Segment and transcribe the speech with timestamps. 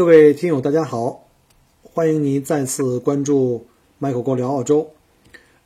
[0.00, 1.28] 各位听友，大家好，
[1.82, 3.66] 欢迎您再次关注
[4.00, 4.90] Michael 哥聊澳洲。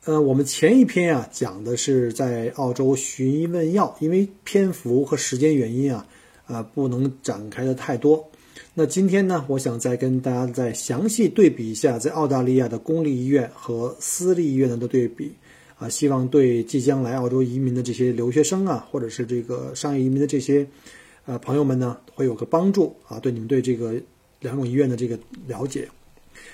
[0.06, 6.04] 呃，我们前一篇啊讲的是在澳洲寻医问药，因为篇幅和时间原因啊，
[6.46, 8.28] 啊不能展开的太多。
[8.74, 15.32] 那今天呢，我想再跟大家再详细对比一下在澳大利亚的公立医院和私立医院的对比
[15.78, 20.66] 啊，希望对即将来澳洲移民的这些留学生啊，或者是这个商业移民的这些
[21.24, 23.94] 呃朋友们呢，会有个帮助啊，对你们对这个。
[24.44, 25.88] 两种医院的这个了解，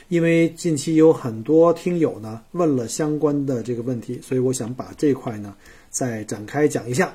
[0.06, 5.54] 因为近期有很多听友呢问了相关的这个问题，所以我想把这块呢
[5.90, 7.12] 再展开讲一下。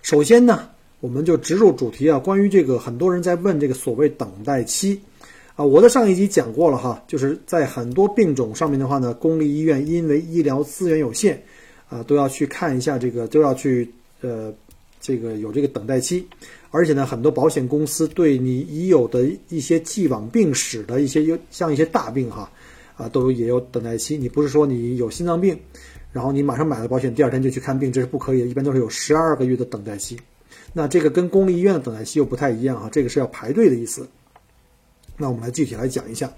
[0.00, 4.98] 首先呢，我们就直入主题啊，关于这个很多人在问这个所谓等待期
[5.56, 11.42] 啊，我的上一集讲过了哈，就是在很多病种上面的话呢，公立医院因为医疗资源有限
[11.90, 13.90] 啊，都要去看一下这个，都要去
[14.22, 14.50] 呃
[15.04, 16.26] 这个有这个等待期。
[16.70, 22.50] 而且呢，很多保险公司对你已有的一些既往病史的一些，有像一些大病哈，
[22.96, 24.16] 啊，都也有等待期。
[24.16, 25.56] 你不是说你有心脏病，
[26.10, 28.46] 然后你马上买了保险，第二天就去看病，这是不可以的。
[28.46, 30.18] 一般都是有十二个月的等待期。
[30.72, 34.08] 那这个跟公立医院的等待期又不太一样啊，这个是要排队的意思。
[35.16, 36.32] 那我们来具体来讲一下。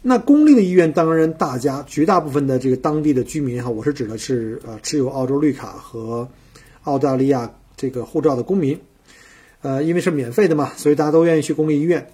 [0.00, 6.26] 那公立的医院，当然大家绝大部分的这个当地的居民哈，我是指的是呃持有澳洲绿卡和
[6.82, 7.50] 澳大利亚
[7.84, 8.80] 这个护照的公民。
[9.60, 12.06] 呃，因为是免费的嘛，所以大家都愿意去公立医院。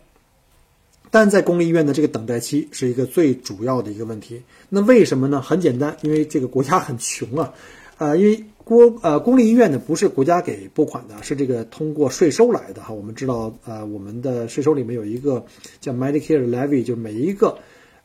[1.12, 4.42] 但在公立医院的这个等待期是一个最主要的一个问题。
[4.68, 5.40] 那为什么呢？
[5.40, 7.52] 很简单，因为这个国家很穷啊。
[7.98, 12.94] 呃，因为国呃公立医院呢不是国家给拨款的，是这个通过税收来的哈。
[12.94, 15.44] 我们知道，呃，我们的税收里面有一个
[15.80, 17.58] 叫 Medicare levy，就每一个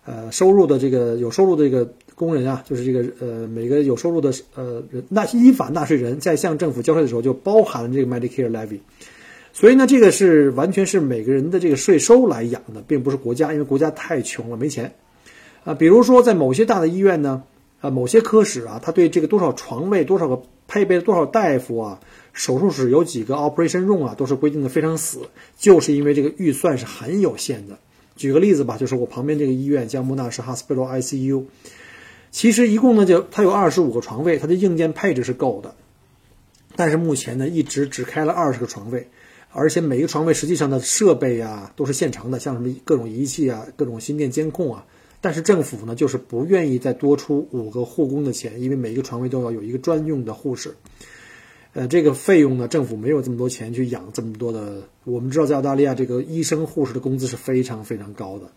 [0.06, 8.80] 呃收入的这个有收入的这个工人啊，就是这个呃每个有收入的呃纳依法纳税人在向政府交税的时候，就包含了这个 Medicare levy。
[9.54, 14.94] 所以呢，这个是完全是每个人的这个税收来养的，并不是国家，因为国家太穷了，没钱。
[15.64, 17.44] 啊，比如说在某些大的医院呢，
[17.80, 22.00] 啊，某些科室啊，他对这个多少床位、多少个配备多少大夫啊，
[22.34, 25.20] 手术室有几个 operation room 啊，都是规定的非常死，
[25.58, 27.78] 就是因为这个预算是很有限的。
[28.18, 31.44] 举个例子吧，就是我旁边这个医院叫木纳什 Hospital ICU，
[32.36, 35.74] 其实一共呢就它有二十五个床位，它的硬件配置是够的，
[36.76, 39.08] 但是目前呢一直只开了二十个床位。
[39.54, 44.86] 而且每一个床位实际上的设备啊都是现成的，像什么各种仪器啊、各种心电监控啊。
[45.22, 50.76] 但是政府呢就是不愿意再多出五个护工的钱，因为每一个床位都要有一个专用的护士。
[51.72, 54.84] 呃，这个费用呢，政府没有这么多钱去养这么多的。
[55.06, 58.52] 我们知道在澳大利亚，这个医生护士的工资是非常非常高的，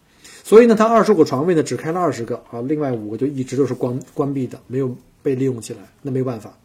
[0.48, 5.80] 所以呢，他二十个床位呢只开了二十个啊，另外五个就一直都是关关闭的，没有被利用起来。
[6.00, 6.56] 那没办法。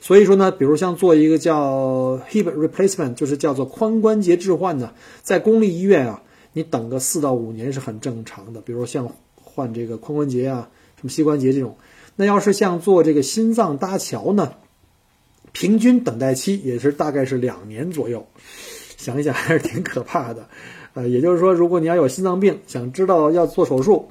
[0.00, 4.92] 所以说呢，比如像做一个叫 hip replacement，就是叫做髋关节置换呢，
[5.24, 6.22] 在公立医院啊，
[6.52, 8.60] 你等个四到五年是很正常的。
[8.60, 11.76] 比如像换这个髋关节啊，什么膝关节这种，
[12.14, 14.52] 那要是像做这个心脏搭桥呢，
[15.50, 18.24] 平均等待期也是大概是两年左右。
[18.96, 20.48] 想一想还是挺可怕的。
[20.94, 24.08] 呃，也就是说，如果你要有心脏病，想知道要做手术，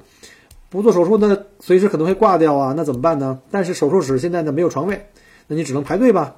[0.68, 3.40] 不做手术那，随时可能会挂掉啊，那怎么办呢？
[3.50, 5.06] 但是手术室现在呢没有床位。
[5.46, 6.36] 那你只能排队吧。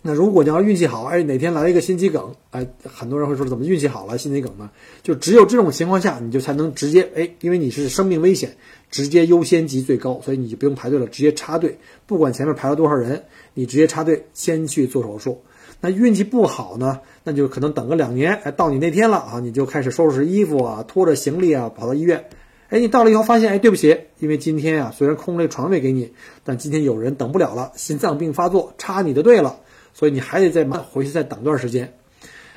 [0.00, 4.70] 那如果你要运气好，哎，哪天来了一个心肌梗，哎，很多人会说怎么运气好了心肌梗呢？
[5.02, 8.56] 就只有这种情况下，你就才能直接哎，因为你是生命危险，
[8.90, 11.76] 直接优先级最高，所以你就不用排队了，直接插队，
[12.06, 13.24] 不管前面排了多少人，
[13.54, 15.42] 你直接插队先去做手术。
[15.80, 22.24] 那运气不好呢，那就可能等个两年，哎，到你那天了啊，你就开始收拾衣服啊，拖着行李啊，跑到医院。
[22.68, 26.12] 哎，你到了以后发现，哎，对不起，因为今天啊，虽然空了床位给你，
[26.44, 29.60] 但今天有人等不了了，心脏病发作，插你的队了，
[29.94, 31.94] 所以你还得再回去再等段时间。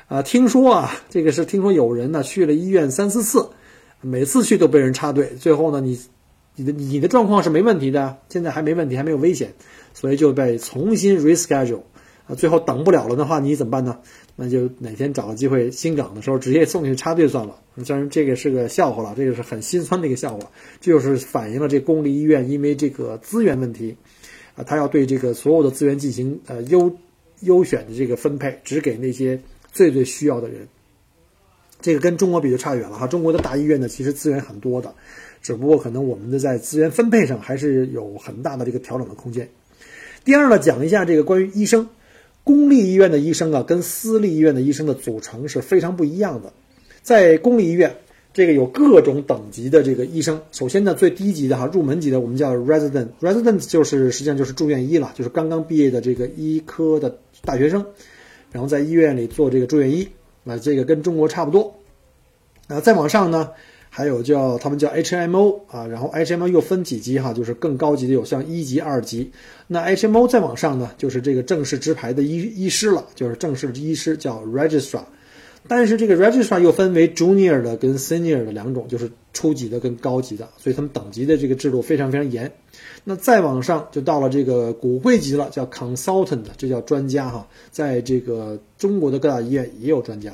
[0.08, 3.48] 啊，听说啊，这个是听说有人呢去了医院三四次，
[4.02, 5.98] 每次去都被人插队，最后呢，你
[6.56, 9.54] 你的你的状况是没问题的，现在还没问题，还没有危险，
[9.94, 11.80] 所以就被重新 reschedule，
[12.26, 13.98] 啊，最后等不了了的话，你怎么办呢？
[14.36, 17.58] 那就哪天找个机会新岗的时候，直接送去插队算了。
[17.84, 23.96] 虽然这个是个笑话了，这个是很心酸的一个笑话，这就是反映了这公立医院因为这个资源问题，
[24.54, 26.94] 啊，他要对这个所有的资源进行呃优
[27.40, 29.40] 优选的这个分配，只给那些
[29.72, 30.68] 最最需要的人。
[31.80, 34.94] 这个跟中国比就差远了哈，中国的大医院呢，其实资源很多的，
[35.42, 39.48] 只不过可能我们的在资源分配上还是有很大的这个调整的空间。
[40.24, 41.88] 第二呢，讲一下这个关于医生，
[42.44, 46.52] 公立医院的医生啊，跟私立医院的医生的组成是非常不一样的。
[47.02, 47.94] 在公立医院，
[48.32, 50.40] 这个有各种等级的这个医生。
[50.52, 57.84] 首先呢，最低级的哈，入门级的我们叫 resident，resident 就是实际上就是住院医了，就是刚刚毕业的这个医科的大学生，
[58.50, 60.08] 然后在医院里做这个住院医。
[60.44, 61.74] 那这个跟中国差不多。
[62.68, 63.50] 啊，再往上呢，
[63.94, 69.30] 还有叫他们叫 HMO 啊，然后 HMO 又分几级哈，就是更高级的有像一级、二级。
[69.66, 75.02] 那 HMO 再往上呢，就是这个正式执牌的医医师了，就是正式医师叫 registrar。
[75.68, 82.50] 但是这个 registrar 又分为 junior 的跟 senior 的两种，就是初级的跟高级的，所以他们等级的这个制度非常非常严。
[83.04, 90.32] 那再往上就到了这个骨灰级了，叫 consultant，这叫专家哈，在这个中国的各大医院也有专家。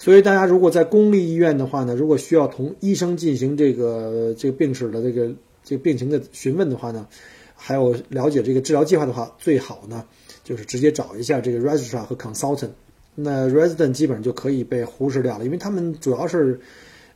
[0.00, 5.30] 所以大家如果在公立医院的话呢，如果需要同医生进行这个这个病史的这个
[5.62, 7.06] 这个病情的询问的话呢，
[7.54, 10.06] 还有了解这个治疗计划的话，最好呢
[10.42, 12.70] 就是直接找一下这个 registrar 和 consultant。
[13.14, 16.58] 那 resident 基本上就可以被忽视掉了，因为他们主要是，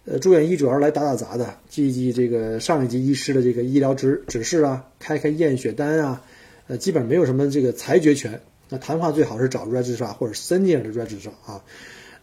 [0.04, 6.22] 呃，住院医主要是来打打杂的，记记这个上一级医师的这个医疗指指示啊，开开验血单啊，
[6.66, 8.42] 呃，基本没有什么这个裁决权。
[8.68, 11.64] 那谈话最好是找 registrar 或者 senior 的 registrar 啊。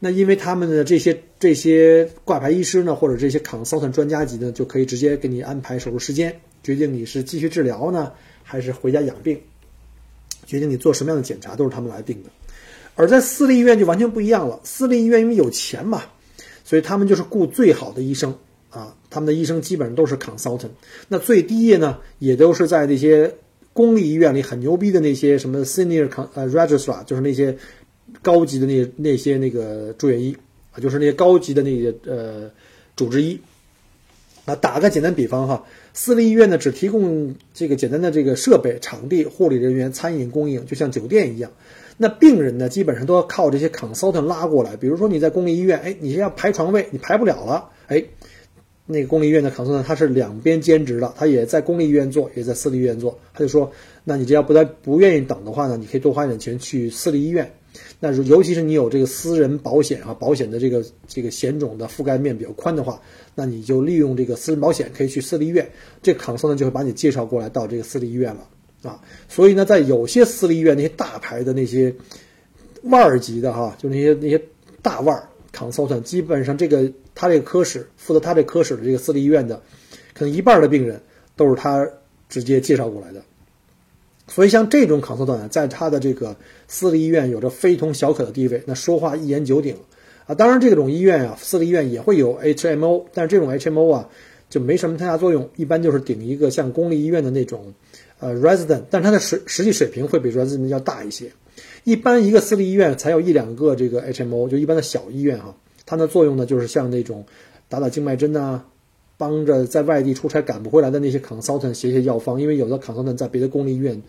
[0.03, 8.12] 那因为他们的这些这些挂牌医师呢，或者这些 consultant 专家级呢，就可以直接给你安排手术时间，决定你是继续治疗呢，
[8.42, 9.39] 还是回家养病，
[10.48, 12.31] 决定你做什么样的检查，都是他们来定的。
[12.95, 14.59] 而在私立医院就完全不一样了。
[14.63, 16.01] 私立医院因为有钱嘛，
[16.63, 18.36] 所以他们就是雇最好的医生
[18.71, 18.95] 啊。
[19.12, 20.71] 他们的医生基本上都是 consultant。
[21.07, 23.31] 那最低呢，也都是在那些
[23.71, 27.56] 公立医院里很牛逼的那些什么 senior con 呃 registrar，就是那些
[28.21, 30.35] 高级的那那些那个住院医
[30.71, 32.51] 啊，就是那些高级的那些呃
[32.95, 33.39] 主治医
[34.45, 34.56] 啊。
[34.56, 41.51] 打个简单比方哈，私立医院呢只提供这个简单的这个设备、场地、护理人员、餐饮供应，就像酒店一样。
[41.97, 44.75] 那病人呢，基本上都要靠这些 consultant 拉过来。
[44.75, 48.03] 比如说你在公立医院，哎，你是要排床位，你排不了了，哎，
[48.88, 53.19] 那个公立医院的 consultant 他是两边兼职的，他也在公立医院做，也在私立医院做。
[53.33, 53.71] 他就说，
[54.03, 57.51] 那你只要不在不愿意等的话呢，你可以多花点钱去私立医院。
[58.00, 63.01] 那尤其是你有这个私人保险啊，保险的这个这个险种的覆盖面比较宽的话，
[63.35, 65.71] 那你就利用这个私人保险可以去私立医院，
[66.01, 68.47] 这 consult 呢就会把你介绍过来到这个私立医院了。
[68.83, 71.94] 啊，所以呢，在有些私立医院，那些大牌的那些
[72.83, 74.41] 腕儿级的哈，就那些那些
[74.81, 79.62] 大腕儿 consul，基本上这个他这个科室负责他这科室的这个私立医院的，
[80.15, 81.00] 可能一半的病人
[81.35, 81.88] 都是他
[82.27, 83.24] 直接介绍过来的。
[84.33, 86.38] 所以像这种 consultant，在他的这个
[86.68, 89.75] 私立医院有着非同小可的地位，那说话一言九鼎
[90.25, 90.33] 啊。
[90.33, 94.10] 当然，这种医院啊，私立医院也会有 HMO，但是这种 HMO 啊，
[94.50, 97.74] 就没什么太大作用，一般就是顶一个像公立医院的那种。
[98.19, 101.31] 呃，resident，但它的实实际水平会比 resident 要大一些。
[101.84, 105.55] 一般一个私立医院才有一两个这个 HMO，就一般的小医院哈，
[105.88, 107.25] 它的作用呢就是像那种
[107.67, 108.63] 打打静脉针呐，
[109.22, 114.01] 帮着在外地出差赶不回来的那些 consultant 写写药方，因为有的 consultant 在别的公立医院，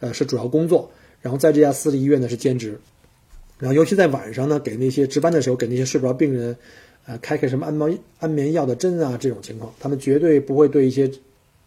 [0.00, 0.90] 呃是主要工作，
[1.22, 2.78] 然后在这家私立医院呢是兼职，
[3.58, 6.54] 然后尤其在晚上呢，给那些值班的时候给那些睡不着病人，
[7.06, 11.10] 呃开开什么安眠安眠药的针啊这种情况，他们绝对不会对一些。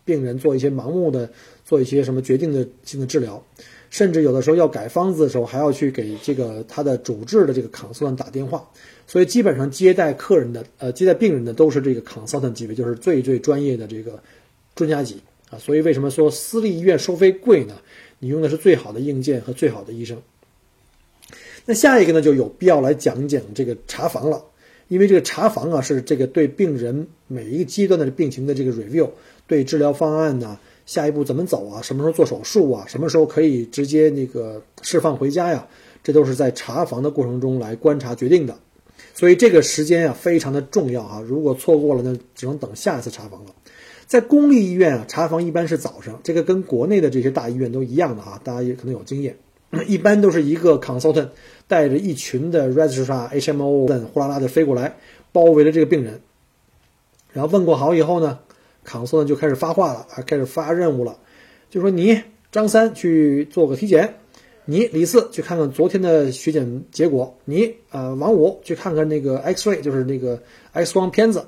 [0.06, 1.28] 病人做一些盲目的
[1.66, 3.44] 做一些什么决定的性的治疗，
[3.90, 8.70] 甚至有的时候要改方子的时候，还要去给这个他的主治的这个 consultant 打电话。
[9.08, 14.20] 所以基本上接待客人的呃接待病人的都是这个 consultant 级别，就是最最专业的这个
[14.76, 15.60] 专家级啊。
[15.60, 17.76] 所以为什么说私立医院收费贵呢？
[18.20, 20.18] 你用的是最好的硬件和最好的医生。
[21.66, 24.44] 那下一个呢，就有必要来讲讲这个查房了，
[24.88, 29.10] 因为这个查房啊是这个对病人每一个阶段的病情的这个 review。
[29.48, 30.58] 对治疗方案呢，
[30.88, 31.82] 下一步怎么走啊？
[31.82, 32.86] 什么时候做手术啊？
[32.88, 35.68] 什么时候可以直接那个释放回家呀？
[36.04, 38.58] 这都是在查房的过程中来观察决定的，
[39.16, 41.24] 所以这个时间啊非常的重要啊！
[41.26, 43.52] 如果错过了那，只能等下一次查房了。
[44.06, 49.38] 在公立医院啊，查房一般是早上，这个跟国内的这些大医院都一样的哈，大家也可能有经验。
[49.88, 51.30] 一般都是一个 consultant
[51.68, 54.98] 带着一群的 registrar、HMO 呼啦啦的飞过来，
[55.32, 56.22] 包围了这个病人，
[57.32, 58.40] 然后问过好以后呢。
[58.84, 61.18] 康斯呢就开始发话了啊，开始发任务了，
[61.72, 64.20] 就说你张三去做个体检，
[64.68, 70.42] 你李四去看看昨天的血检结果，你呃王五去看看那个 X-ray，就是那个
[70.74, 71.46] X 光片子，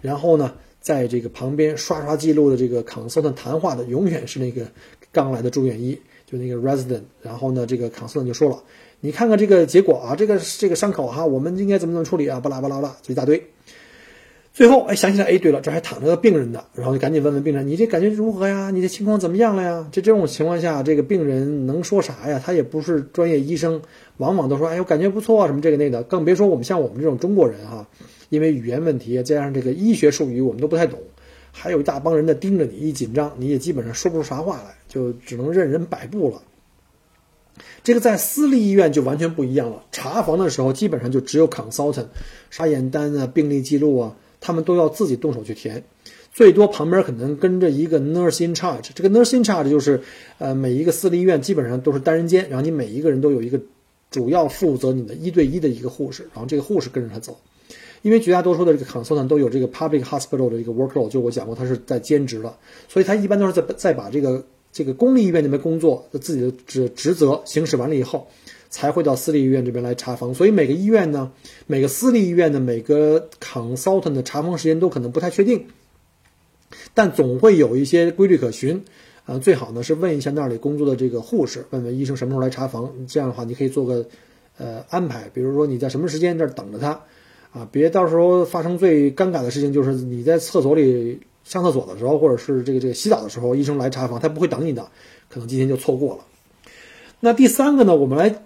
[0.00, 4.66] 然后呢，在这个旁边刷刷记录的这个 consult 谈话的永远是那个
[5.12, 5.96] 刚来的住院医，
[6.26, 8.60] 就那个 resident，然后呢，这个 consult 就说了，
[8.98, 13.40] 你看看这个结果啊，这个这个伤口哈，我们应该怎么怎么处理啊，巴拉巴拉巴拉，就一大堆。
[14.56, 18.70] 最后，哎，想起来，哎，对了，这还躺着个病人呢，然后就赶紧问问病人，你这感觉如何呀？
[18.70, 19.86] 你的情况怎么样了呀？
[19.92, 22.40] 这这种情况下，这个病人能说啥呀？
[22.42, 23.82] 他也不是专业医生，
[24.16, 27.86] 往往都说，哎，我感觉不错啊，什么这个那的，更别说我们像我们这种中国人哈，
[28.30, 30.98] 因为语言问题加上这个医学术语我们都不太懂，
[31.52, 36.40] 还有一大帮人在盯着你，一紧张你也基本上说不出啥话来，就只能任人摆布了。
[37.84, 42.06] 这个在私立医院就完全不一样了，查房的时候基本上就只有 consultant，
[42.50, 44.16] 查验单啊、病历记录啊。
[44.40, 45.82] 他们都要自己动手去填，
[46.32, 48.90] 最多旁边可能跟着一个 nurse in charge。
[48.94, 50.00] 这个 nurse in charge 就是，
[50.38, 53.60] 呃，每一个私立医院基本上都是单人间，然后你每一个人都有一个
[54.10, 57.38] 主要负责你的一对一的一个护士，然后这个护士跟着他走。
[58.02, 62.56] 因为绝大多数的这个 consultant 都有这个 public hospital 的一个 workload，就我讲过他是在兼职了，
[62.88, 68.28] 所以他一般都是在在把这个这个公立医院那边工作的自己的职职责行使完了以后。
[68.68, 71.32] 才会到私立医院这边来查房，所以每个医院呢，
[71.66, 75.66] 每个私立医院的每个 consultant 的查房时间都可能不太确定，
[76.94, 78.84] 但总会有一些规律可循。
[79.24, 82.92] 啊，最好呢是问一下那里工作的这个护士，问问医生什么时候来查房。
[83.08, 84.06] 这样的话，你可以做个
[84.56, 87.00] 呃安排，比如说你在什么时间这儿等着他，
[87.50, 94.88] 啊，别到时候发生最尴尬的事情，就是你在厕所里上厕所的时候，或者是这个这个洗澡的时候，医生来查房，他不会等你的，
[95.28, 96.24] 可能今天就错过了。
[97.18, 98.42] 那第三个呢，我们来。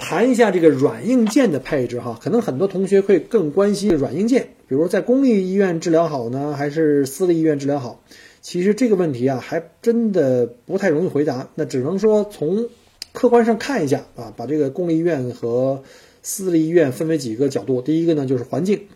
[0.00, 8.02] 谈一下这个软硬件的配置哈，可能很多同学会更关心软硬件，比如在公立医院治疗好呢，还是私立医院治疗好？
[8.40, 11.50] 其实这个问题啊，还真的不太容易回答。
[11.54, 12.68] 那只能说从
[13.12, 15.84] 客观上看一下啊，把这个公立医院和
[16.22, 17.82] 私立医院分为几个角度。
[17.82, 18.88] 第一个呢，就是环境，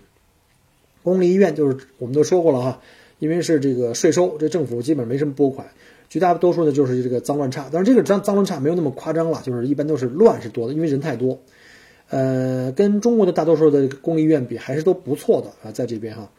[1.03, 2.81] 公立医院就是我们都说过了哈，
[3.19, 5.69] 因为是这个税收，这政府基本没什么拨款。
[6.15, 11.41] 绝大多数呢就是这个脏乱差，当然这个脏脏乱差没有那么夸张了，就是一般都是乱是多的，因为人太多。
[12.09, 16.31] 呃，跟中国的大多数的公立医院比，还是都不错的啊，在这边哈。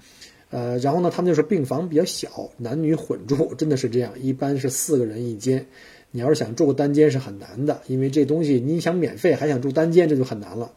[0.49, 5.65] 呃，然后呢，他们就是病房比较小，男女混住，真的是这样，一般是四个人一间。
[6.11, 10.71] 你要是想住个单间是很难的，因为这东西你想免费还想住单间，这就很难了。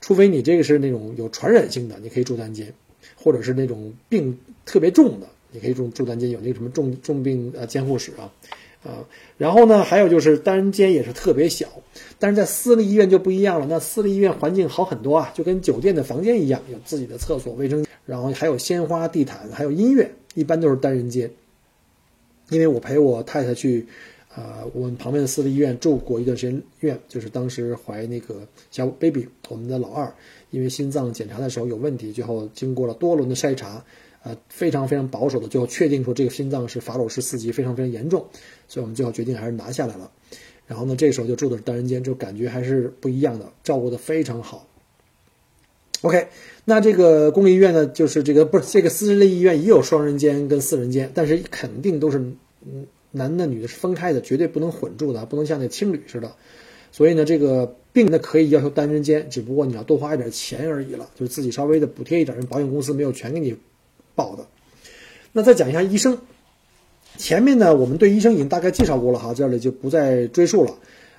[0.00, 2.74] 除非你这个是那种有传染性的，你可以住单间，
[3.14, 5.28] 或者是那种病特别重的。
[5.52, 8.32] 你可以住住单间，有那个什么重重病呃监护室啊，
[8.82, 9.04] 啊，
[9.36, 11.68] 然后呢，还有就是单人间也是特别小，
[12.18, 21.30] 但是在私立医院就不一样了，那私立医院环境好很多啊，就跟酒店的房间一样，有自己的厕所、卫生间，然后还有鲜花、地毯，还有音乐，一般都是单人间。
[22.50, 23.86] 因为我陪我太太去，
[24.34, 30.12] 啊，我们旁边的私立医院住过一段时间院，就是当时怀那个小 baby，我们的老二，
[30.50, 33.84] 因为心脏检查的时候有问题，最后经过了多轮的筛查。
[34.22, 38.24] 呃，非常非常保守的，最后确定说这个心脏是法鲁氏四级，非常非常严重，
[38.68, 40.10] 所以我们最后决定还是拿下来了。
[40.66, 44.68] 然后呢，这时候就住的是单人间，就感觉还是不一样的，照顾的非常好。
[46.02, 46.28] OK，
[46.64, 56.32] 那这个公立医院呢，就是这个不是这个私立医院也有双人间跟四人间，但是肯定都是嗯男的女的是分开的，绝对不能混住的，不能像那青旅似的。
[56.92, 63.56] 所以呢，这个病呢可以要求单人间，只不过你要多花一点钱而已了，就是自己稍微的补贴一点，人保险公司没有全给你。
[64.22, 64.46] 好的，
[65.32, 66.18] 那再讲一下医生。
[67.18, 70.74] 前面呢，我们对医生已经大概介绍过了哈，这里就不再赘述了。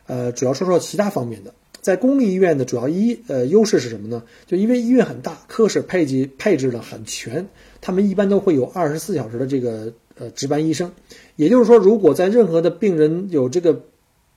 [0.07, 1.53] 呃，主要说说其他方面的。
[1.81, 4.24] 在公立医院的主要医呃优势是什么呢？
[4.48, 7.48] 就因为医院很大，科室配置配置的很全，
[7.81, 10.93] 他们一般都会有二十四小时的这个呃值班医生。
[11.36, 13.81] 也就是说，如果在任何的病人有这个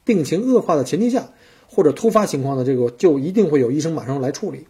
[0.05, 1.31] 病情恶化的前提下，
[1.69, 4.67] 或者突发情况的这个，就一定会有医生马上来处理。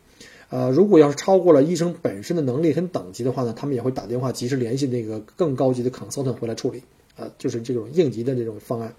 [0.48, 6.82] 呃，如果要是超过了医生本身的能力跟等级的话呢，他们也会打电话及时联系那个更高级的 consultant 回来处理，
[7.16, 8.94] 啊，就是这种应急的这种方案。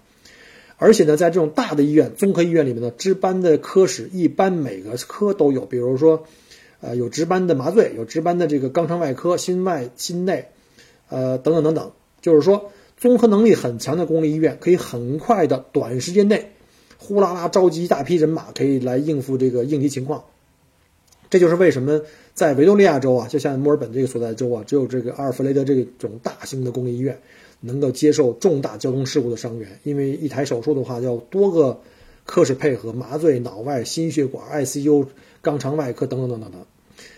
[0.76, 6.24] 而且呢，在这种大的医院、综合医院里面呢，值班的科室一般每个科都有，比如说，
[6.80, 10.50] 呃，有值班的麻醉，有值班的这个肛肠外科、心外、心内，
[11.08, 11.90] 呃，等等等等。
[12.20, 16.52] 就是说，综合能力很强的公立医院可以很快的短时间内，
[16.98, 20.22] 呼啦啦召集一大批人马，可以来应付这个应急情况。
[21.30, 22.00] 这就是为什么
[22.34, 27.18] 在维多利亚州啊，就像墨尔本这个所在州啊，只有这个阿尔弗雷德这种大型的公立医院
[27.60, 31.80] 能够接受重大交通事故的伤员，因为一台手术的话要多个
[32.24, 35.06] 科室配合，麻醉、脑外、心血管、ICU、
[35.42, 36.66] 肛肠外科等等等等等，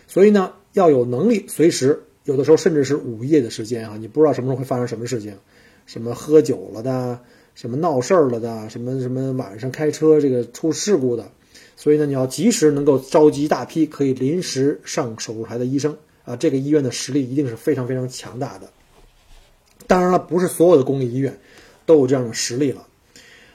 [0.06, 5.34] 所以呢，要有能力随时，有的时候甚至是午夜的时间啊，你不知道什么时候会发生什么事情，
[5.86, 7.20] 什么喝酒了的，
[7.54, 11.30] 什么闹事儿了的，什么什么晚上开车这个出事故的，
[11.82, 15.96] 所以呢，你要及时能够召集一大批可以临时上手术台的医生
[16.26, 18.68] 啊，这个医院的实力一定是非常非常强大的。
[19.86, 21.38] 当然了，不是所有的公立医院
[21.86, 22.86] 都有这样的实力了。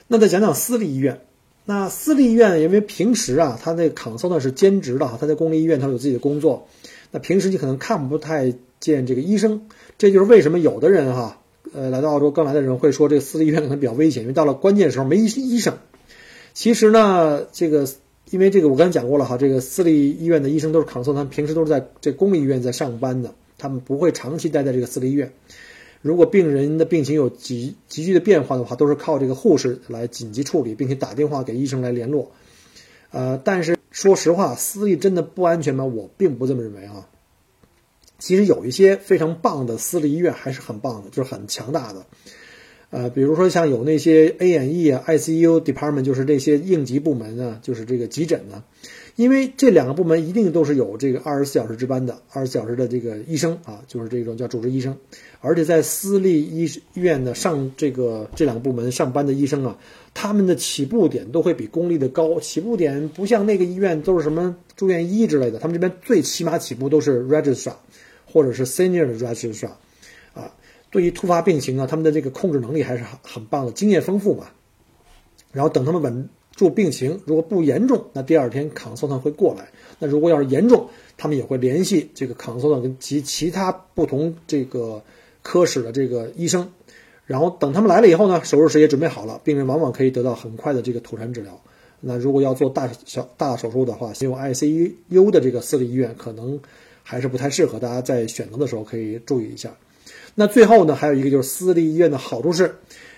[0.08, 1.22] 那再讲讲私立医院，
[1.65, 6.67] 那私立医院因为平时啊，他那康搜呢是兼职的，他在公立医院他有自己的工作，
[7.12, 9.67] 那平时你可能看不太见这个医生，
[10.00, 11.39] 这就是为什么有的人哈。
[11.74, 15.77] 呃，来到澳洲刚来的人会说这个私立医院可能比较危险，因为到了关键时候没医医生。
[16.55, 17.88] 其实呢，这个
[18.32, 25.32] 因为这个我刚才讲过了哈，这个私立医院的医生都是康搜，他们平时都是在这公立医院在上班的，他们不会长期待在这个私立医院。
[26.01, 32.32] 如果病人的病情有急急剧的变化的话，都是靠这个护士来紧急处理，并且打电话给医生来联络。
[33.12, 35.86] 呃，但是说实话，私立真的不安全吗？
[35.86, 37.08] 我并不这么认为啊。
[38.17, 42.05] 其实有一些非常棒的私立医院还是很棒的，就是很强大的。
[42.89, 48.63] 呃，比如说像有那些 A&E 啊、ICU department，就是这些应急部门啊，就是这个急诊呢。
[49.15, 54.98] 因为这两个部门一定都是有这个二十四小时值班的，二十四小时的这个医生啊，就是这种叫主治医生。
[55.39, 59.77] 而且在私立医院的上这个这两个部门上班的医生啊，
[60.13, 62.39] 他们的起步点都会比公立的高。
[62.42, 67.75] 起步点不像那个医院都是什么住院医之类的，他们这边最起码起步都是 registrar。
[68.27, 69.72] 或者是 senior 的 registrar，
[70.96, 74.46] 对于突发病情啊，他们的这个控制能力还是很很棒的，经验丰富嘛。
[75.52, 79.68] 然后等他们稳住病情，如果不严重，那第二天 consultant 会过来。
[80.00, 80.88] 那如果要是严重，
[81.18, 85.04] 他们也会联系这个 consultant 跟其其他不同这个
[85.42, 86.72] 科室的这个医生。
[87.25, 91.62] 然后等他们来了以后呢，手术室也准备好了，病人往往可以得到很快的这个妥善治疗。
[92.00, 96.58] 那如果要做大小大手术的话，先用 ICU 的这个私立医院可能。
[97.08, 99.72] 还是不太适合，大家在选择的时候可以注意一下。
[100.36, 102.75] 那最后呢，还有一个就是私立医院的好处是，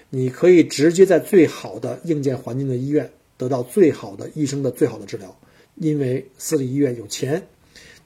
[0.09, 5.35] 你可以直接在最好的硬件环境的医院得到最好的医生的最好的治疗，
[5.75, 7.47] 因为私立医院有钱，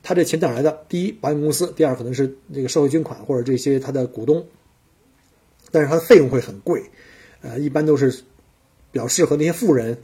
[0.02, 0.86] 他这钱哪来的？
[0.88, 4.46] 第一，保险公司；第二，可能是这个社会捐款或者这些他的股东。
[5.72, 6.84] 但是他的费用会很贵，
[7.42, 8.10] 呃，一般都是
[8.92, 9.98] 比较适合那些富人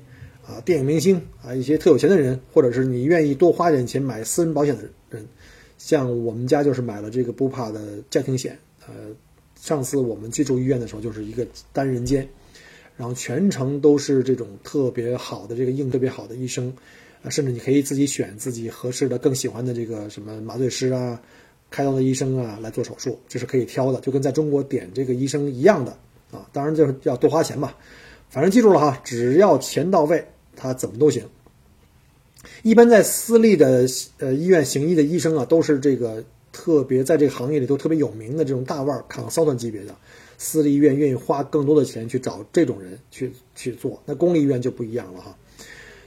[0.45, 5.25] 啊、电影明星啊、一些特有钱的人，或者是你愿意多花点钱买私人保险的人。
[5.77, 8.93] 像我们家就是买了这个不怕的家庭险，呃，
[9.59, 12.27] 上次我们去住医院的时候就是一个单人间，
[12.95, 16.73] 然后全程都是这种特别好的这个硬特别好的医生，
[17.21, 21.21] 啊，甚至你可以自己选自己合适的、更喜欢的这个什么麻醉师啊、
[21.69, 25.91] 开刀的医生啊来做手术，这是可以挑的，就跟在中国点这个医生一样的
[26.31, 27.75] 啊，当然就是要多花钱吧，
[28.29, 31.23] 反正记住了哈，只要钱到位，他怎么都行。
[32.63, 33.85] 一般在私立的
[34.19, 36.23] 呃医院行医的医生啊，都是这个
[36.57, 39.95] 特别在这个行业里都特别有名的这种大腕儿，consultant 级别的。
[40.39, 45.37] 私立医院愿意花更多的钱去找这种人去去做，那公立医院就不一样了哈。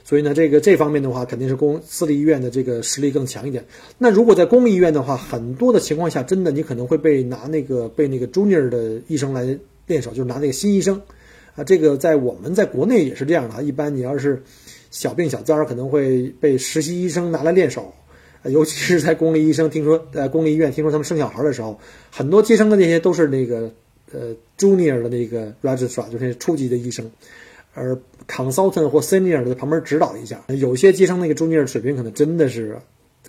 [0.03, 3.65] 所以呢，这个这方面的话，肯定是公私立医院的这个实力更强一点。
[3.97, 11.01] 那如果在公立医院的话，很多的情况下，真的你可能会被拿那个被那个 junior 的医生来练手，就是拿那个新医生
[11.55, 11.63] 啊。
[11.63, 13.63] 这个在我们在国内也是这样的。
[13.63, 14.43] 一般你要是。
[14.93, 17.93] 小病小灾儿可能会被实习医生拿来练手，
[18.43, 23.71] 尤其是在公立医生听说，在公立医院听说他们生小孩的时候，很多接生的那些都是那个
[24.11, 27.09] 呃 junior 的那个 registrar，就是初级的医生，
[27.73, 30.43] 而 consultant 或 senior 在旁边指导一下。
[30.47, 32.77] 有些接生那个 junior 水平可能真的是，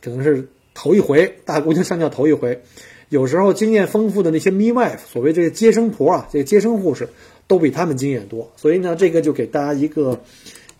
[0.00, 2.62] 可能是头一回大姑娘上轿头一回，
[3.08, 7.08] 有时候经验丰富的那些 midwife，所谓这个接生婆啊，这个接生护士
[7.46, 8.50] 都比他们经验多。
[8.56, 10.20] 所以呢，这个就给大家一个。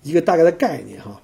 [0.05, 1.23] 一个大概的概念哈，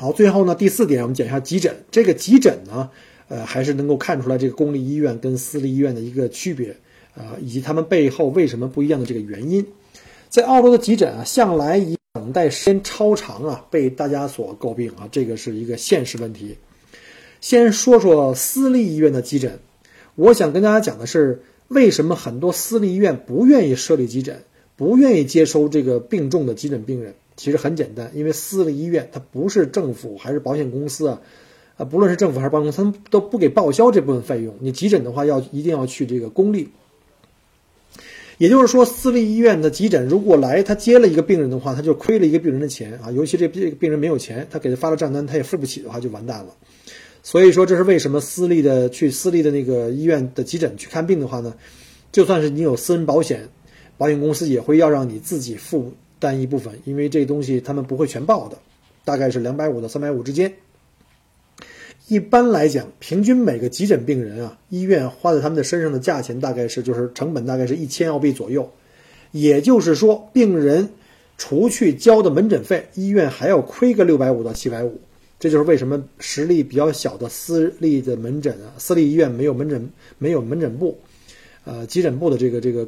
[0.00, 1.84] 好，最后呢，第四点我们讲一下急诊。
[1.90, 2.88] 这个急诊呢，
[3.28, 6.74] 呃，还是能够看出来这个公立医院跟私立医院的一个区别，
[7.14, 9.66] 啊，以及他们背后为什么不一样的这个原因。
[10.30, 16.56] 在澳洲的急诊啊，向来以等待时间超长啊，被大家所诟病啊，这个是一个现实问题。
[17.42, 19.58] 先说说私立医院的急诊，
[20.14, 24.44] 我想跟大家讲的是，为什么很多私立医院不愿意设立急诊，
[24.76, 27.16] 不愿意接收这个病重的急诊病人。
[27.40, 31.22] 其实很简单，因为私立医院它不是政府还是保险公司啊，
[31.78, 34.54] 啊，不论是政府还是保险公司，他们都不给报销这部分费用。
[34.60, 36.68] 你急诊的话，要一定要去这个公立。
[38.36, 43.10] 也就是说，私立医院的急诊如果来他接了一个病人的话，他就亏了一个病人的钱啊。
[43.10, 46.54] 尤其这这个病人没有钱，他给他发了账单，他也付不起的话，就完蛋了。
[47.22, 51.54] 所以说，这是为什么私立的去私立的那个医院的急诊去看病的话呢？
[52.12, 53.48] 就算是你有私人保险，
[53.96, 55.94] 保险公司也会要让你自己付。
[56.20, 58.56] 但一部分，因为这东西他们不会全报的，
[59.04, 60.54] 大概是两百五到三百五之间。
[62.08, 68.70] 一般来讲，平均每个急诊病人啊，医院花在他们的身上的价钱大概是就是成本大概是一千澳币左右。
[69.30, 70.90] 也就是说，病人
[71.38, 75.00] 除去交的门诊费，医院还要亏个六百五到七百五。
[75.38, 80.98] 这就是为什么实力比较小的私立的门诊啊，私立医院没有门诊没有门诊部，
[81.64, 82.86] 呃，急诊部的这个这个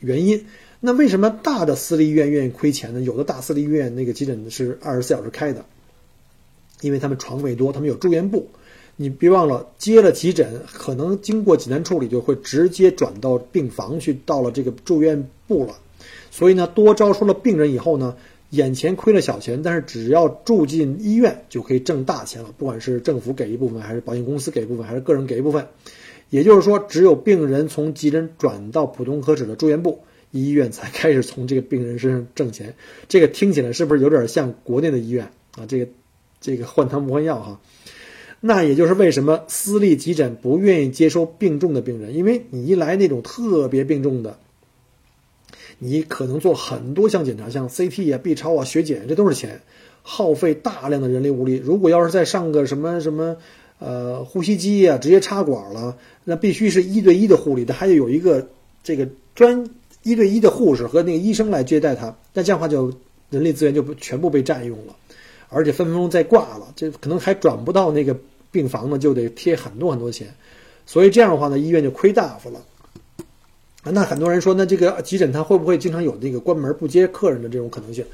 [0.00, 0.44] 原因。
[0.86, 3.00] 那为什么大的私立医院愿意亏钱呢？
[3.00, 5.64] 有的大私立医院那个急诊是二十四小时开的，
[6.82, 8.46] 因为他们床位多，他们有住院部。
[8.96, 15.74] 你别忘了，接了急诊，可能经过简单处理，就会直接转到病房去，到了这个住院部了。
[16.30, 18.14] 所以呢，多招收了病人以后呢，
[18.50, 22.50] 眼前亏了小钱，但是只要住进医院，就可以挣大钱了。
[22.58, 25.66] 不管是政府给一部分，还是保险公司给一部分，还是个人给一部分，
[26.28, 30.00] 也就是说，只有病人从急诊转到普通科室的住院部。
[30.34, 32.74] 医院才开始从这个病人身上挣钱，
[33.08, 35.64] 这个听起来是不是有点像国内的医院啊？
[35.68, 35.86] 这个，
[36.40, 37.60] 这个换汤不换药哈。
[38.40, 44.36] 那也就是为什么私立急诊不愿意接收病重的病人，因为你一来那种特别病重的，
[45.78, 49.60] 你可能做很多项检查，像 CT 啊、B 超啊、血检，这都是钱，
[50.02, 51.62] 耗费大量的人力物力。
[51.64, 53.36] 如果要是再上个什么什么，
[53.78, 58.48] 呃，呼吸机啊，直接插管了，那必须是一对一的护理，它还得有一个
[58.82, 59.70] 这个专。
[60.04, 62.92] 一对一的护士和那个医生来接待他，那这样的话就
[63.30, 64.94] 人力资源就全部被占用了，
[65.48, 68.16] 而且分分钟再挂了，这可能还转不到那个
[68.52, 70.28] 病房呢，就得贴很多很多钱，
[70.84, 72.60] 所以这样的话呢，医院就亏大发了。
[73.82, 78.04] 那很多人说，那这个急诊他会不会经常有那个关门不接客人的这种可能性？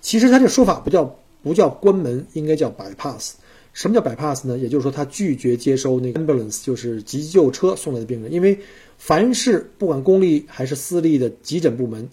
[0.00, 1.04] 其实他这说法不叫
[1.42, 3.32] 不叫关门，应该叫 bypass。
[3.72, 4.56] 什么叫 bypass 呢？
[4.56, 8.56] 也就是说他拒绝接收那个 ambulance，就是急救车送来的病人，因为。
[9.00, 12.10] 凡是不管公立还是私立的急诊部门，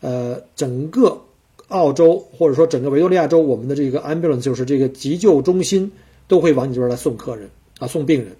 [0.00, 1.22] 呃，整个
[1.68, 5.92] 澳洲或者说整个维多利亚州，我们的这个 ambulance 就是这个急救中心，
[6.26, 8.32] 都会往你这边来送客人啊，送病人。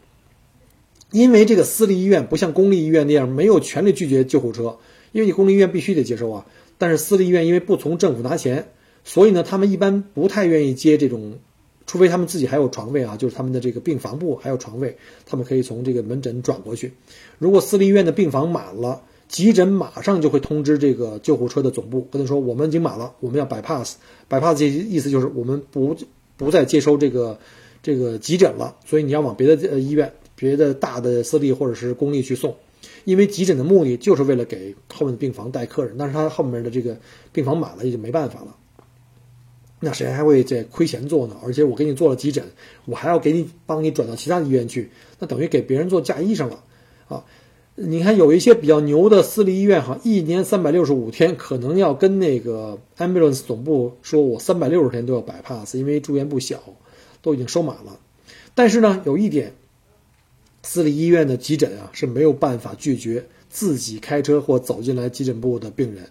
[1.12, 4.78] 因为这个私立医院不像公立医院那样没有权利拒绝救护车，
[5.12, 6.46] 因为你公立医院必须得接收啊。
[6.78, 8.66] 但是私立医院因为不从政府拿钱，
[9.04, 11.38] 所以呢，他们一般不太愿意接这种。
[11.86, 16.92] 除非他们自己还有床位啊，就是他们的这个病房部还有床位，他们可以从这个门诊转过去。
[17.38, 23.94] 如果私立医院的病房满了，急诊马上就会通知这个救护车的总部，跟他说我们已经满了，我们要 bypass。
[24.28, 25.96] bypass 这意思就是我们不
[26.36, 27.38] 不再接收这个
[27.82, 32.54] 这个急诊了，所以你要往别的呃医院、别的大的私立或者是公立去送，
[33.04, 36.96] 因为急诊的目的就是为了给后面的病房带客人，但是他后面的这个
[37.32, 38.56] 病房满了，也就没办法了。
[39.84, 41.36] 那谁还会在亏钱做呢？
[41.44, 42.42] 而且我给你做了急诊，
[42.86, 46.64] 我还要给你帮你转到其他医院去，那等于给别人做嫁衣裳了
[47.06, 47.24] 啊！
[47.76, 56.62] 你看有一些比较牛的私立医院哈，一年三百六十五天，可能要跟那个 ambulance 总部说，我三百六十天都要摆 pass，因为住院不小，
[57.20, 57.98] 都已经收满了。
[58.54, 59.54] 但是呢，有一点，
[60.62, 66.04] 私立医院的急诊啊是没有办法拒绝自己开车或走进来急诊部的病人。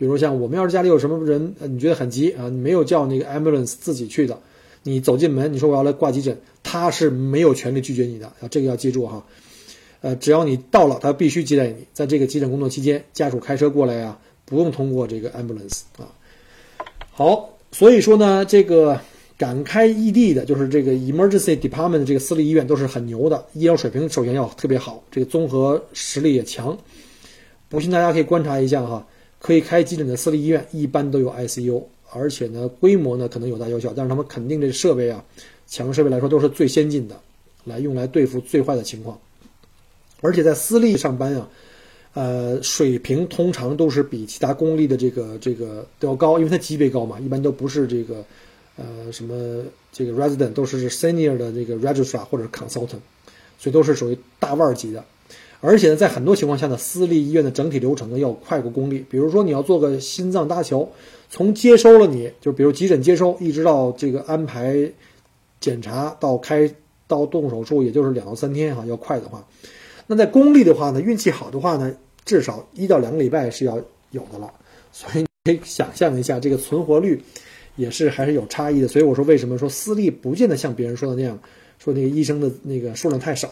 [0.00, 4.40] 比如像我们要是家里有什么人，你觉得很急啊，你没有叫那个 ambulance 自己去的，
[4.82, 9.26] 你走进门，你说我要来挂急诊，他是没有权利拒绝你的啊，这个要记住哈。
[10.00, 11.86] 呃，只要你到了，他必须接待你。
[11.92, 16.08] 在这个急诊工作期间，家属开车过来呀，不用通过这个 ambulance 啊。
[17.10, 18.98] 好，所以说呢，这个
[19.36, 26.78] 敢开异地的，就是这个 emergency department 的这个私立医院都是很牛的，医疗水平首先要特别好，这个综合实力也强。
[27.68, 29.06] 不信大家可以观察一下哈。
[29.40, 35.24] 可以开急诊的私立医院一般都有 ICU，而且呢规模呢可能有大有小，但是他们肯定这设备啊，
[35.66, 37.18] 强设备来说都是最先进的，
[37.64, 39.18] 来用来对付最坏的情况。
[40.20, 41.48] 而且在私立上班啊，
[42.12, 48.22] 呃，水平通常都是比其他公立的这个这个都要高，因为它级别高嘛，一般都不是这个
[48.76, 53.00] 呃什么这个 resident，都是 senior 的这个 registrar 或者 consultant，
[53.58, 55.02] 所以都是属于大腕级的。
[55.62, 59.04] 而且呢，在很多情况下呢，私立医院的整体流程呢要快过公立。
[59.10, 60.88] 比如说，你要做个心脏搭桥，
[61.28, 64.90] 从接收了你就比如急诊接收，一直到这个安排
[65.60, 66.72] 检查到开
[67.06, 69.46] 到动手术，也就是两到三天哈，要快的话。
[70.06, 71.94] 那在公立的话呢，运气好的话呢，
[72.24, 73.76] 至少一到两个礼拜是要
[74.12, 74.50] 有的了。
[74.92, 77.22] 所以你可以想象一下，这个存活率
[77.76, 78.88] 也是还是有差异的。
[78.88, 81.38] 所以我说，为什么说私立不见得像别人说的那样，
[81.78, 83.50] 说那个医生的那个数量太少。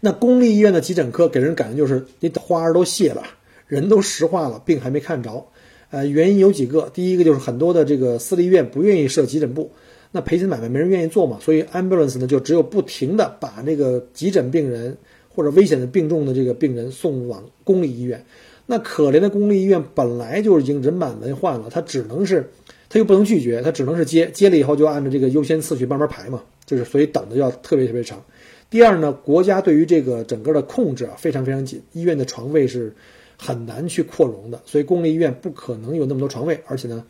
[0.00, 3.22] 那公立医院的急诊科给人感觉就是你花儿都谢了，
[3.66, 5.46] 人都石化了，病还没看着。
[5.90, 9.70] 呃，原因有几个，第一个就是很多的这个私立医院不愿意设急诊部，
[10.12, 14.96] 那赔钱买卖没人愿意做嘛，所以 ambulance 呢就只有不停的把那个急诊病人
[15.28, 18.24] 或者危险的病重的这个病人送往公立医院。
[18.66, 22.48] 那可怜的公立医院本来就已经人满为患了，他只能是，
[22.88, 28.22] 他又不能拒绝，他只能是接，接了以后就按照这个优先次序慢慢排嘛，就是所以等的要特别特别长。
[28.70, 32.94] 第二呢，国家对于这个整个的控制啊非常非常紧，医院的床位是
[33.36, 37.04] 很难去扩容的，所以公立医院不可能有那么多床位，而且呢，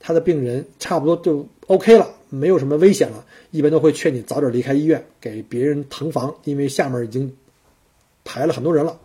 [0.00, 7.32] 他的病人差不多就 OK 了，没有什么危险了，一般都会劝你早点离开医院，给别人腾房，因为下面已经
[8.24, 8.98] 排了很多人了。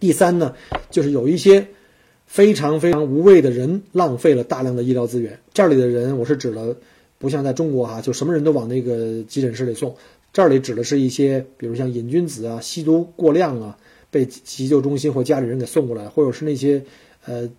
[0.00, 0.56] 第三呢，
[0.90, 1.68] 就是有一些
[2.26, 6.74] 非常非常无谓的人浪费了大量的医疗资源，这里的人我是指了，
[7.18, 9.94] 不像在中国哈，就什么人都往那个急诊室里送。
[10.32, 13.76] 这里指的是一些，比如像瘾君子啊、吸毒过量啊，
[14.10, 16.84] 被急救中心或家里人给送过来，或者是那些，
[17.24, 17.50] 呃，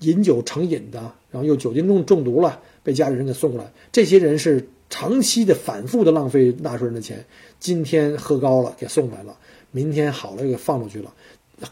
[0.00, 3.72] 饮酒成瘾的，然后又酒精中中毒了，被家里人给送过来。
[3.90, 7.24] 这些人是长期的、反复的浪费纳税人的钱。
[7.58, 9.36] 今天喝高了给送来了，
[9.70, 11.14] 明天好了又给放出去了，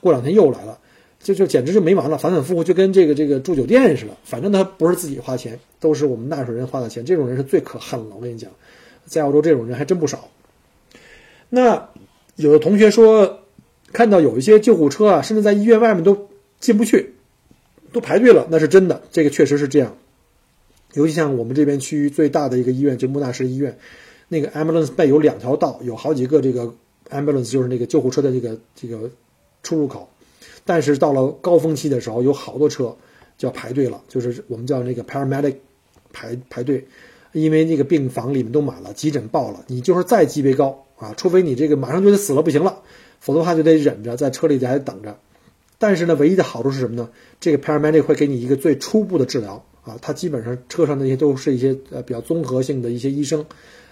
[0.01, 0.79] 过两天又来了，
[1.23, 4.17] 就就简直就没完了，反反复复就跟这个这个住酒店似的。
[4.25, 7.05] 反正他不是自己花钱，都是我们纳税人花的钱。
[7.05, 8.51] 这种人是最可恨了，我跟你讲，
[9.05, 10.31] 在澳洲这种人还真不少。
[11.49, 11.91] 那
[12.37, 13.41] 有的同学说，
[13.93, 16.29] 看到有一些救护车啊，甚至在医院外面都
[16.61, 17.15] 进不去，
[17.93, 19.97] 都排队了，那是真的，这个确实是这样。
[20.95, 23.79] 尤其像我们这边区域最大的一个医院，就莫纳什医院，
[24.29, 26.75] 那个 ambulance bay 有两条道，有好几个这个
[27.11, 29.11] ambulance 就是那个救护车的这个这个
[29.63, 30.09] 出入口，
[30.65, 32.97] 但是到了高峰期的时候，有好多车
[33.37, 35.57] 就要排队了，就是我们叫那个 paramedic
[36.13, 36.87] 排排队，
[37.43, 40.85] 因为那个病房里面都满了，急诊爆了，你就是再级别高。
[40.97, 42.81] 啊，除非你这个马上就得死了不行了，
[43.21, 45.19] 否则的话就得忍着在车里还等着。
[45.77, 47.11] 但是呢，唯一的好处是什么呢？
[47.39, 53.45] 这个 paramedic 会给你一个最初步的治疗啊，他基本上车上那些都是一些呃比较综合性的一些医生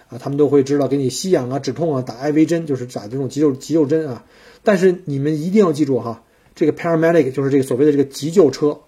[0.09, 4.25] 啊，他们都会知道给你吸氧啊、止痛啊、打 IV 针，就是打这种急救急救针啊。
[4.63, 6.23] 但是你们一定要记住哈，
[6.55, 8.79] 这个 paramedic 就是这个所谓的这个急救车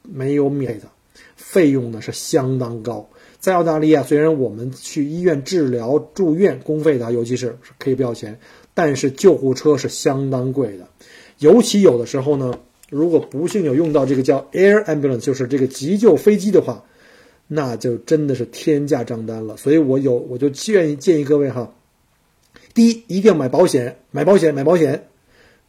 [0.00, 0.88] 没有免费的，
[1.36, 3.06] 费用呢是相当高。
[3.40, 8.38] 在澳大利亚，虽然我们去医院治疗住院公费的，尤其是可以不要钱，
[8.74, 10.86] 但是救护车是相当贵的。
[11.38, 12.58] 尤其有的时候呢，
[12.90, 16.84] 如果不幸有用到这个叫 air ambulance，就是这个急救飞机的话，
[17.48, 19.56] 那就真的是天价账单了。
[19.56, 21.74] 所以我有我就建议建议各位哈，
[22.74, 25.08] 第一一定要买保险，买保险，买保险。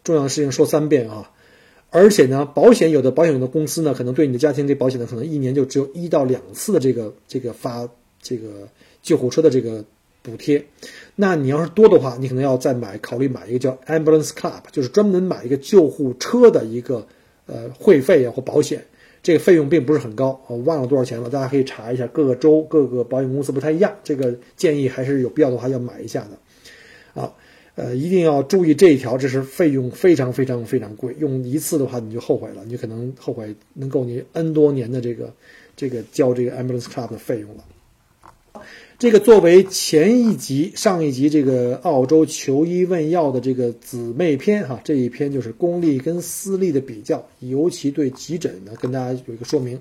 [0.04, 1.32] 重要的事情说三遍啊。
[1.94, 7.86] 而且呢，保险有的保险的公司呢，可能对你的家庭这保险呢，可能一年就只有一到两次的这个这个发
[8.22, 8.66] 这个
[9.02, 9.84] 救护车的这个
[10.22, 10.66] 补贴。
[11.18, 17.06] 那你要是多的话，你可能要再买考虑买一个叫 Ambulance Club，就是专门买一个救护车的一个
[17.46, 18.86] 呃会费啊或保险。
[19.22, 23.94] 这个费用并不是很高，我忘了多少钱了，大家可以查一下，各个州各个保险公司不太一样。
[24.02, 27.34] 这个建议还是有必要的话要买一下的，啊。
[27.76, 35.34] 呃，一定要注意这一条，这是费用非常非常非常贵，用一次的话你就后悔了，你可能后悔能够你 N 多年的这个
[35.78, 38.64] 这个交这个 Ambulance Club 的费用了。
[39.00, 49.80] 这个作为前一集、上一集这个澳洲求医问药的这个姊妹篇哈，这一篇就是公立跟私立的比较，尤其对急诊呢，跟大家有一个说明。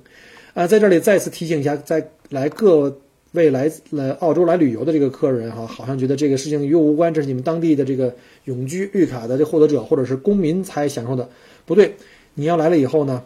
[0.55, 3.01] 啊，在这里再次提醒一下，在来各。
[3.33, 8.13] 未来来澳洲来旅游的这个客人哈，好像觉得这个事情与我无关，这是你们当地的这个
[8.45, 11.29] 永居绿卡的这获得者或者是公民才享受的，
[11.65, 11.95] 不对。
[12.35, 13.23] 你要来了以后呢，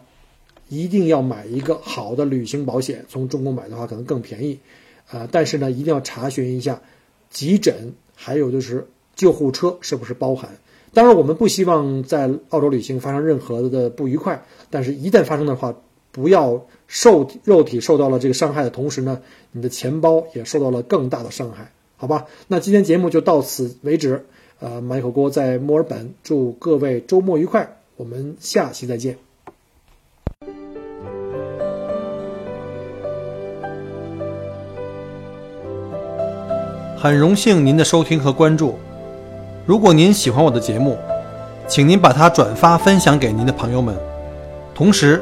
[0.69, 4.59] 一定要买一个好的旅行保险，从中国买的话可能更便宜，
[5.09, 6.79] 啊，但是呢，一定要查询一下
[7.31, 10.51] 急诊还有就是救护车是不是包含。
[10.93, 15.75] 当然，我们不希望在澳洲旅行发生任何的不愉快，但是一旦发生的话。
[16.11, 19.21] 不要受肉体受到了这个伤害的同时呢，
[19.51, 22.25] 你的钱包也受到了更大的伤害，好吧？
[22.47, 24.25] 那今天节目就到此为止。
[24.59, 29.17] 呃，买口锅在墨尔本，祝各位周末愉快，我们下期再见。
[36.97, 38.75] 很荣幸您的收听和关注。
[39.65, 40.97] 如果您喜欢我的节目，
[41.67, 43.93] 请您把它转发分享给您的朋友们，
[44.73, 45.21] 同时。